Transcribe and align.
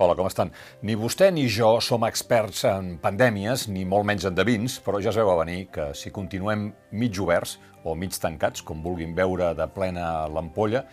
Hola, 0.00 0.14
com 0.16 0.24
estan? 0.24 0.48
Ni 0.88 0.94
vostè 0.96 1.26
ni 1.28 1.42
jo 1.52 1.74
som 1.84 2.06
experts 2.06 2.62
en 2.64 2.94
pandèmies, 3.02 3.66
ni 3.68 3.82
molt 3.84 4.06
menys 4.08 4.24
en 4.24 4.32
devins, 4.32 4.78
però 4.80 4.96
ja 4.96 5.10
es 5.10 5.18
veu 5.20 5.28
a 5.28 5.34
venir 5.42 5.66
que 5.74 5.90
si 5.92 6.08
continuem 6.08 6.70
mig 6.96 7.20
oberts 7.20 7.58
o 7.84 7.92
mig 7.92 8.16
tancats, 8.16 8.64
com 8.64 8.80
vulguin 8.80 9.12
veure 9.12 9.50
de 9.58 9.66
plena 9.68 10.24
l'ampolla, 10.32 10.86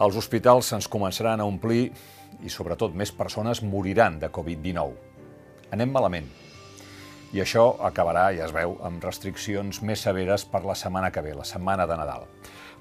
els 0.00 0.16
hospitals 0.16 0.72
se'ns 0.72 0.88
començaran 0.88 1.44
a 1.44 1.50
omplir 1.52 1.90
i, 2.40 2.48
sobretot, 2.48 2.96
més 2.96 3.12
persones 3.12 3.60
moriran 3.60 4.16
de 4.22 4.32
Covid-19. 4.32 4.96
Anem 5.76 5.92
malament. 5.92 6.32
I 7.30 7.44
això 7.44 7.76
acabarà, 7.86 8.32
ja 8.34 8.48
es 8.48 8.54
veu, 8.54 8.72
amb 8.82 9.04
restriccions 9.06 9.82
més 9.86 10.02
severes 10.02 10.42
per 10.50 10.64
la 10.66 10.74
setmana 10.74 11.12
que 11.14 11.22
ve, 11.22 11.34
la 11.38 11.46
setmana 11.46 11.86
de 11.86 11.98
Nadal. 12.00 12.24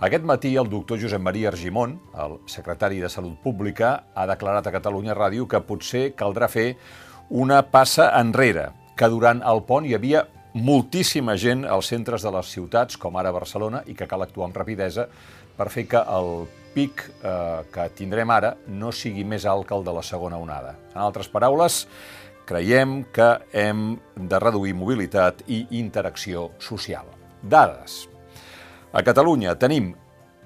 Aquest 0.02 0.23
matí 0.25 0.55
el 0.57 0.71
doctor 0.71 0.97
Josep 0.97 1.21
Maria 1.21 1.52
Argimon, 1.52 2.00
el 2.18 2.39
secretari 2.50 2.97
de 3.04 3.11
Salut 3.14 3.37
Pública, 3.43 3.92
ha 4.15 4.25
declarat 4.25 4.65
a 4.65 4.73
Catalunya 4.73 5.14
Ràdio 5.14 5.46
que 5.46 5.61
potser 5.61 6.14
caldrà 6.18 6.47
fer 6.50 6.71
una 7.29 7.61
passa 7.61 8.09
enrere, 8.18 8.71
que 8.97 9.09
durant 9.11 9.43
el 9.46 9.61
pont 9.68 9.86
hi 9.86 9.93
havia 9.93 10.25
moltíssima 10.57 11.36
gent 11.37 11.61
als 11.70 11.92
centres 11.93 12.25
de 12.25 12.31
les 12.34 12.50
ciutats, 12.50 12.97
com 12.97 13.20
ara 13.21 13.36
Barcelona, 13.36 13.84
i 13.86 13.93
que 13.93 14.07
cal 14.09 14.25
actuar 14.25 14.50
amb 14.50 14.57
rapidesa 14.57 15.06
per 15.59 15.70
fer 15.70 15.86
que 15.92 16.01
el 16.01 16.47
pic 16.73 17.04
eh, 17.21 17.61
que 17.70 17.86
tindrem 17.97 18.31
ara 18.34 18.56
no 18.68 18.89
sigui 18.95 19.25
més 19.28 19.45
alt 19.45 19.68
que 19.68 19.78
el 19.78 19.86
de 19.86 19.93
la 19.93 20.06
segona 20.06 20.39
onada. 20.42 20.73
En 20.95 21.04
altres 21.04 21.29
paraules, 21.29 21.84
creiem 22.49 23.03
que 23.13 23.27
hem 23.53 23.99
de 24.17 24.37
reduir 24.41 24.73
mobilitat 24.73 25.43
i 25.45 25.67
interacció 25.77 26.47
social. 26.57 27.05
Dades. 27.45 28.07
A 28.89 29.03
Catalunya 29.05 29.53
tenim 29.61 29.91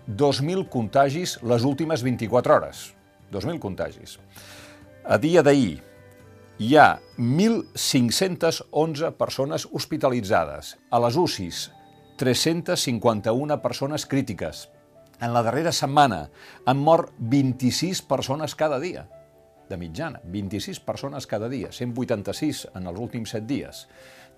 2.000 0.09 0.67
contagis 0.67 1.37
les 1.47 1.63
últimes 1.63 2.03
24 2.03 2.57
hores. 2.57 2.91
2.000 3.31 3.55
contagis. 3.63 4.17
A 5.07 5.15
dia 5.17 5.45
d'ahir 5.47 5.79
hi 6.59 6.75
ha 6.75 6.99
1.511 7.15 9.15
persones 9.15 9.69
hospitalitzades. 9.71 10.75
A 10.91 10.99
les 11.07 11.15
UCIs, 11.15 11.71
351 12.19 13.61
persones 13.63 14.05
crítiques. 14.05 14.67
En 15.23 15.31
la 15.31 15.41
darrera 15.41 15.71
setmana 15.71 16.25
han 16.67 16.83
mort 16.83 17.15
26 17.17 18.03
persones 18.11 18.59
cada 18.59 18.83
dia 18.83 19.07
de 19.69 19.77
mitjana, 19.77 20.19
26 20.25 20.79
persones 20.85 21.27
cada 21.27 21.49
dia, 21.49 21.71
186 21.71 22.67
en 22.75 22.87
els 22.87 22.99
últims 22.99 23.29
7 23.35 23.47
dies. 23.47 23.87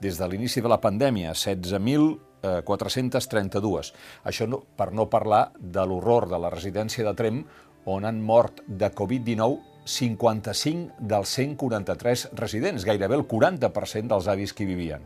Des 0.02 0.18
de 0.20 0.28
l'inici 0.28 0.62
de 0.62 0.68
la 0.72 0.82
pandèmia, 0.84 1.34
16.432. 1.34 3.94
Això 4.26 4.48
no, 4.48 4.60
per 4.78 4.92
no 4.94 5.10
parlar 5.10 5.52
de 5.60 5.86
l'horror 5.86 6.30
de 6.30 6.40
la 6.40 6.50
residència 6.54 7.06
de 7.08 7.14
Trem, 7.16 7.46
on 7.86 8.06
han 8.06 8.22
mort 8.22 8.62
de 8.68 8.92
Covid-19 8.92 9.58
55 9.86 10.94
dels 11.00 11.30
143 11.30 12.30
residents, 12.34 12.86
gairebé 12.86 13.16
el 13.16 13.28
40% 13.30 14.08
dels 14.10 14.28
avis 14.28 14.54
que 14.54 14.64
hi 14.66 14.74
vivien. 14.74 15.02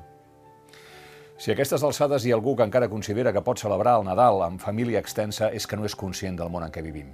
Si 1.39 1.51
a 1.51 1.53
aquestes 1.55 1.83
alçades 1.87 2.25
hi 2.25 2.33
ha 2.33 2.35
algú 2.35 2.55
que 2.55 2.65
encara 2.67 2.91
considera 2.91 3.31
que 3.35 3.43
pot 3.43 3.59
celebrar 3.59 3.99
el 3.99 4.05
Nadal 4.07 4.41
amb 4.43 4.59
família 4.59 4.99
extensa 4.99 5.51
és 5.55 5.67
que 5.67 5.79
no 5.79 5.87
és 5.87 5.95
conscient 5.95 6.39
del 6.39 6.51
món 6.51 6.65
en 6.65 6.71
què 6.71 6.83
vivim. 6.83 7.11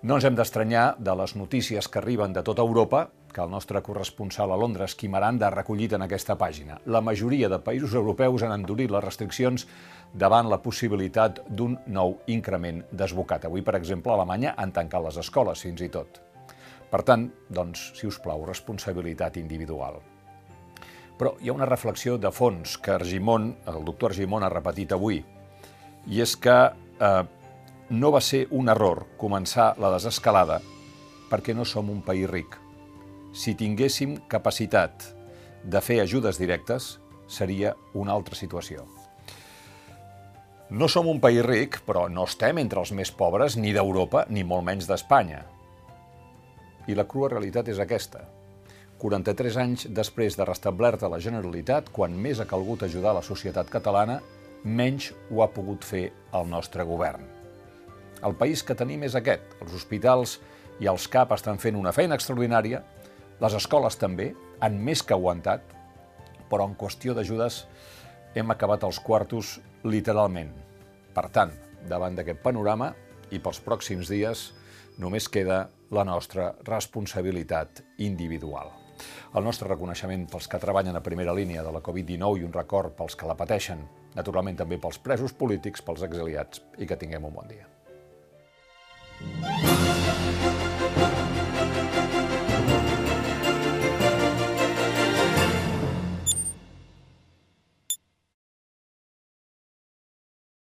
No 0.00 0.16
ens 0.16 0.24
hem 0.24 0.32
d'estranyar 0.32 0.94
de 0.96 1.12
les 1.12 1.34
notícies 1.36 1.84
que 1.92 1.98
arriben 2.00 2.32
de 2.32 2.40
tota 2.40 2.64
Europa, 2.64 3.10
que 3.34 3.42
el 3.44 3.50
nostre 3.52 3.82
corresponsal 3.84 4.48
a 4.48 4.56
Londres, 4.56 4.94
Quim 4.96 5.12
Aranda, 5.14 5.50
ha 5.50 5.52
recollit 5.52 5.92
en 5.92 6.00
aquesta 6.06 6.38
pàgina. 6.40 6.78
La 6.86 7.02
majoria 7.04 7.50
de 7.52 7.58
països 7.60 7.92
europeus 7.92 8.40
han 8.42 8.54
endurit 8.54 8.88
les 8.88 9.04
restriccions 9.04 9.66
davant 10.14 10.48
la 10.48 10.56
possibilitat 10.64 11.42
d'un 11.50 11.74
nou 11.86 12.14
increment 12.32 12.80
desbocat. 12.90 13.44
Avui, 13.44 13.60
per 13.60 13.74
exemple, 13.76 14.14
a 14.14 14.16
Alemanya 14.16 14.54
han 14.56 14.72
tancat 14.72 15.04
les 15.04 15.18
escoles, 15.20 15.60
fins 15.68 15.82
i 15.84 15.90
tot. 15.92 16.22
Per 16.88 17.02
tant, 17.04 17.26
doncs, 17.52 17.90
si 18.00 18.08
us 18.08 18.18
plau, 18.24 18.46
responsabilitat 18.48 19.36
individual. 19.36 20.00
Però 21.20 21.34
hi 21.44 21.52
ha 21.52 21.58
una 21.58 21.68
reflexió 21.68 22.16
de 22.16 22.32
fons 22.32 22.78
que 22.80 22.96
Argimon, 22.96 23.52
el 23.68 23.84
doctor 23.84 24.14
Argimon 24.14 24.48
ha 24.48 24.50
repetit 24.54 24.96
avui, 24.96 25.20
i 26.08 26.24
és 26.24 26.32
que 26.40 26.56
eh, 26.56 27.22
no 27.90 28.12
va 28.14 28.20
ser 28.22 28.44
un 28.54 28.70
error 28.70 29.02
començar 29.18 29.72
la 29.82 29.88
desescalada 29.90 30.60
perquè 31.30 31.54
no 31.58 31.64
som 31.66 31.88
un 31.90 32.04
país 32.06 32.28
ric. 32.30 32.54
Si 33.34 33.56
tinguéssim 33.58 34.16
capacitat 34.30 35.08
de 35.64 35.80
fer 35.82 36.00
ajudes 36.02 36.38
directes, 36.38 37.00
seria 37.26 37.74
una 37.94 38.14
altra 38.14 38.38
situació. 38.38 38.86
No 40.70 40.86
som 40.86 41.08
un 41.10 41.18
país 41.18 41.42
ric, 41.42 41.80
però 41.86 42.06
no 42.06 42.28
estem 42.30 42.60
entre 42.62 42.78
els 42.78 42.92
més 42.94 43.10
pobres 43.10 43.56
ni 43.58 43.74
d'Europa 43.74 44.24
ni 44.30 44.46
molt 44.46 44.66
menys 44.66 44.86
d'Espanya. 44.86 45.42
I 46.86 46.94
la 46.94 47.08
crua 47.10 47.32
realitat 47.34 47.72
és 47.74 47.82
aquesta. 47.82 48.22
43 49.02 49.58
anys 49.58 49.88
després 49.90 50.38
de 50.38 50.46
restablerta 50.46 51.10
la 51.10 51.18
Generalitat, 51.18 51.90
quan 51.90 52.14
més 52.14 52.38
ha 52.38 52.46
calgut 52.46 52.86
ajudar 52.86 53.16
la 53.18 53.26
societat 53.26 53.70
catalana, 53.72 54.20
menys 54.62 55.10
ho 55.30 55.42
ha 55.42 55.50
pogut 55.50 55.82
fer 55.82 56.06
el 56.38 56.50
nostre 56.50 56.86
govern. 56.86 57.39
El 58.26 58.36
país 58.36 58.62
que 58.62 58.76
tenim 58.76 59.04
és 59.06 59.16
aquest. 59.16 59.54
Els 59.64 59.74
hospitals 59.76 60.38
i 60.80 60.88
els 60.90 61.06
CAP 61.08 61.32
estan 61.36 61.60
fent 61.60 61.78
una 61.78 61.92
feina 61.96 62.16
extraordinària, 62.18 62.82
les 63.40 63.56
escoles 63.56 63.96
també, 63.96 64.34
han 64.60 64.76
més 64.84 65.00
que 65.02 65.16
aguantat, 65.16 65.62
però 66.50 66.66
en 66.68 66.76
qüestió 66.76 67.14
d'ajudes 67.16 67.62
hem 68.36 68.52
acabat 68.52 68.84
els 68.84 69.00
quartos 69.00 69.58
literalment. 69.84 70.52
Per 71.16 71.26
tant, 71.32 71.54
davant 71.88 72.18
d'aquest 72.18 72.42
panorama 72.44 72.92
i 73.32 73.40
pels 73.40 73.62
pròxims 73.64 74.12
dies, 74.12 74.50
només 75.00 75.30
queda 75.32 75.62
la 75.90 76.04
nostra 76.04 76.52
responsabilitat 76.68 77.82
individual. 78.04 78.76
El 79.34 79.46
nostre 79.46 79.68
reconeixement 79.70 80.26
pels 80.28 80.48
que 80.50 80.60
treballen 80.60 80.98
a 80.98 81.04
primera 81.04 81.32
línia 81.32 81.64
de 81.64 81.72
la 81.72 81.80
Covid-19 81.80 82.42
i 82.42 82.46
un 82.46 82.52
record 82.52 82.92
pels 82.98 83.16
que 83.16 83.30
la 83.30 83.38
pateixen, 83.38 83.86
naturalment 84.14 84.60
també 84.60 84.76
pels 84.82 85.00
presos 85.00 85.32
polítics, 85.32 85.80
pels 85.86 86.04
exiliats, 86.04 86.60
i 86.76 86.86
que 86.86 86.98
tinguem 87.00 87.24
un 87.24 87.38
bon 87.40 87.48
dia. 87.48 87.79
Bye. 89.20 89.69